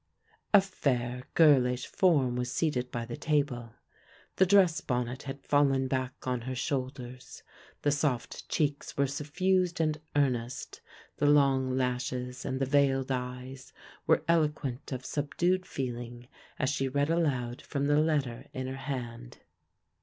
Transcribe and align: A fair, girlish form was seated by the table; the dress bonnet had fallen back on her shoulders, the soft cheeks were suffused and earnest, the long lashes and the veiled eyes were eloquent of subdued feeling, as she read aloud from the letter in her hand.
A 0.51 0.61
fair, 0.61 1.27
girlish 1.35 1.85
form 1.85 2.35
was 2.35 2.51
seated 2.51 2.89
by 2.89 3.05
the 3.05 3.15
table; 3.15 3.75
the 4.37 4.47
dress 4.47 4.81
bonnet 4.81 5.21
had 5.29 5.45
fallen 5.45 5.87
back 5.87 6.25
on 6.25 6.41
her 6.41 6.55
shoulders, 6.55 7.43
the 7.83 7.91
soft 7.91 8.49
cheeks 8.49 8.97
were 8.97 9.05
suffused 9.05 9.79
and 9.79 10.01
earnest, 10.15 10.81
the 11.17 11.27
long 11.27 11.77
lashes 11.77 12.45
and 12.45 12.59
the 12.59 12.65
veiled 12.65 13.11
eyes 13.11 13.73
were 14.07 14.23
eloquent 14.27 14.91
of 14.91 15.05
subdued 15.05 15.67
feeling, 15.67 16.27
as 16.57 16.71
she 16.71 16.87
read 16.89 17.11
aloud 17.11 17.61
from 17.61 17.85
the 17.85 17.99
letter 17.99 18.47
in 18.53 18.65
her 18.65 18.77
hand. 18.77 19.41